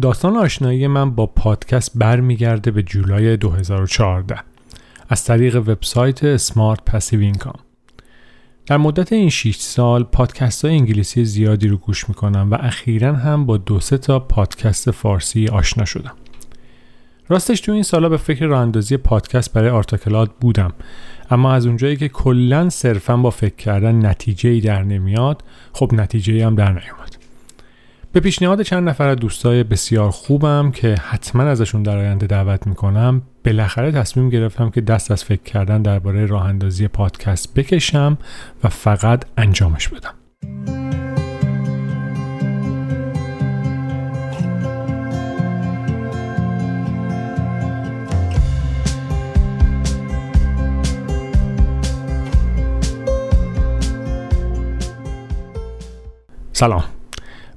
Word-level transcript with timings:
داستان 0.00 0.36
آشنایی 0.36 0.86
من 0.86 1.10
با 1.10 1.26
پادکست 1.26 1.92
برمیگرده 1.94 2.70
به 2.70 2.82
جولای 2.82 3.36
2014 3.36 4.36
از 5.08 5.24
طریق 5.24 5.56
وبسایت 5.56 6.36
Smart 6.36 6.84
Passive 6.84 7.20
Income 7.20 7.54
در 8.66 8.76
مدت 8.76 9.12
این 9.12 9.28
6 9.28 9.56
سال 9.56 10.02
پادکست 10.02 10.64
های 10.64 10.74
انگلیسی 10.74 11.24
زیادی 11.24 11.68
رو 11.68 11.76
گوش 11.76 12.08
می‌کنم 12.08 12.48
و 12.50 12.54
اخیرا 12.60 13.12
هم 13.14 13.46
با 13.46 13.56
دو 13.56 13.80
سه 13.80 13.98
تا 13.98 14.18
پادکست 14.18 14.90
فارسی 14.90 15.48
آشنا 15.48 15.84
شدم. 15.84 16.14
راستش 17.28 17.60
تو 17.60 17.72
این 17.72 17.82
سالا 17.82 18.08
به 18.08 18.16
فکر 18.16 18.46
راه 18.46 18.60
اندازی 18.60 18.96
پادکست 18.96 19.52
برای 19.52 19.70
آرتاکلاد 19.70 20.30
بودم. 20.40 20.72
اما 21.30 21.52
از 21.52 21.66
اونجایی 21.66 21.96
که 21.96 22.08
کلا 22.08 22.70
صرفا 22.70 23.16
با 23.16 23.30
فکر 23.30 23.56
کردن 23.56 24.06
نتیجه 24.06 24.50
ای 24.50 24.60
در 24.60 24.82
نمیاد 24.82 25.44
خب 25.72 25.94
نتیجه 25.94 26.46
هم 26.46 26.54
در 26.54 26.68
نیومد. 26.68 27.17
به 28.18 28.22
پیشنهاد 28.22 28.62
چند 28.62 28.88
نفر 28.88 29.08
از 29.08 29.16
دوستای 29.16 29.64
بسیار 29.64 30.10
خوبم 30.10 30.70
که 30.70 30.94
حتما 30.94 31.42
ازشون 31.42 31.82
در 31.82 31.98
آینده 31.98 32.26
دعوت 32.26 32.66
می‌کنم 32.66 33.22
بالاخره 33.44 33.92
تصمیم 33.92 34.30
گرفتم 34.30 34.70
که 34.70 34.80
دست 34.80 35.10
از 35.10 35.24
فکر 35.24 35.42
کردن 35.42 35.82
درباره 35.82 36.26
راه 36.26 36.44
اندازی 36.44 36.88
پادکست 36.88 37.54
بکشم 37.54 38.18
و 38.64 38.68
فقط 38.68 39.24
انجامش 39.36 39.88
بدم. 39.88 40.14
سلام. 56.52 56.97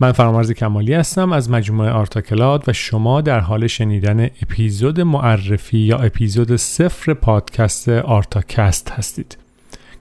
من 0.00 0.12
فرامرز 0.12 0.52
کمالی 0.52 0.94
هستم 0.94 1.32
از 1.32 1.50
مجموعه 1.50 1.90
آرتاکلاد 1.90 2.64
و 2.68 2.72
شما 2.72 3.20
در 3.20 3.40
حال 3.40 3.66
شنیدن 3.66 4.20
اپیزود 4.20 5.00
معرفی 5.00 5.78
یا 5.78 5.98
اپیزود 5.98 6.56
صفر 6.56 7.14
پادکست 7.14 7.88
آرتاکست 7.88 8.90
هستید 8.90 9.38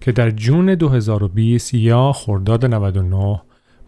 که 0.00 0.12
در 0.12 0.30
June 0.30 0.74
2020 0.74 1.74
یا 1.74 2.12
خرداد 2.12 2.66
99 2.66 3.40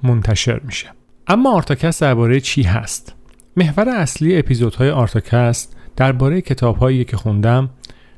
منتشر 0.02 0.60
میشه. 0.64 0.86
اما 1.26 1.54
آرتاکست 1.54 2.00
درباره 2.00 2.40
چی 2.40 2.62
هست؟ 2.62 3.14
محور 3.56 3.88
اصلی 3.88 4.38
اپیزودهای 4.38 4.90
آرتاکست 4.90 5.76
درباره 5.96 6.40
کتابهایی 6.40 7.04
که 7.04 7.16
خوندم 7.16 7.70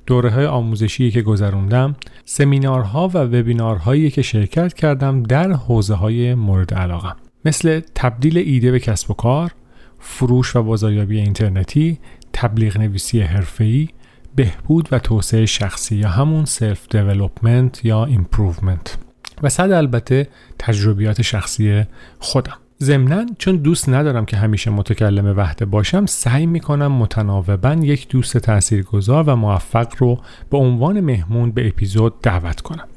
دوره 0.06 0.30
های 0.30 0.46
آموزشی 0.46 1.10
که 1.10 1.22
گذروندم 1.22 1.96
سمینارها 2.24 3.08
و 3.08 3.18
وبینارهایی 3.18 4.10
که 4.10 4.22
شرکت 4.22 4.74
کردم 4.74 5.22
در 5.22 5.52
حوزه 5.52 5.94
های 5.94 6.34
مورد 6.34 6.74
علاقه. 6.74 7.12
مثل 7.44 7.80
تبدیل 7.94 8.38
ایده 8.38 8.70
به 8.70 8.80
کسب 8.80 9.10
و 9.10 9.14
کار 9.14 9.52
فروش 10.00 10.56
و 10.56 10.62
بازاریابی 10.62 11.18
اینترنتی 11.18 11.98
تبلیغ 12.32 12.76
نویسی 12.78 13.20
حرفه‌ای 13.20 13.88
بهبود 14.36 14.88
و 14.92 14.98
توسعه 14.98 15.46
شخصی 15.46 15.96
یا 15.96 16.08
همون 16.08 16.44
self 16.44 16.86
development 16.90 17.84
یا 17.84 18.04
improvement 18.04 18.98
و 19.42 19.48
صد 19.48 19.70
البته 19.70 20.28
تجربیات 20.58 21.22
شخصی 21.22 21.84
خودم. 22.18 22.56
ضمنا 22.82 23.26
چون 23.38 23.56
دوست 23.56 23.88
ندارم 23.88 24.24
که 24.24 24.36
همیشه 24.36 24.70
متکلم 24.70 25.36
وحده 25.36 25.64
باشم 25.64 26.06
سعی 26.06 26.46
می‌کنم 26.46 26.92
متناوبا 26.92 27.72
یک 27.72 28.08
دوست 28.08 28.38
تاثیرگذار 28.38 29.24
و 29.26 29.36
موفق 29.36 29.92
رو 29.98 30.20
به 30.50 30.58
عنوان 30.58 31.00
مهمون 31.00 31.50
به 31.50 31.68
اپیزود 31.68 32.20
دعوت 32.20 32.60
کنم. 32.60 32.88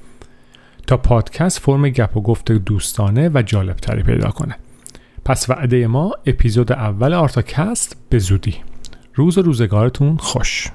تا 0.94 0.98
پادکست 0.98 1.60
فرم 1.60 1.90
گپ 1.90 2.18
و 2.18 2.22
گفت 2.22 2.52
دوستانه 2.52 3.30
و 3.34 3.42
جالبتری 3.42 4.04
پیدا 4.04 4.30
کنه. 4.30 4.56
پس 5.26 5.50
وعده 5.50 5.88
ما 5.88 6.12
اپیزود 6.26 6.72
اول 6.72 7.14
آرتاکست 7.14 7.98
به 8.10 8.20
زودی. 8.20 8.56
روز 9.14 9.38
روزگارتون 9.38 10.18
خوش. 10.18 10.68